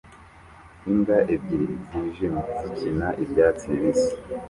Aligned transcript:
Imbwa 0.89 1.17
ebyiri 1.33 1.73
zijimye 1.89 2.41
zikina 2.61 3.07
ibyatsi 3.23 3.65
bibisi 3.71 4.11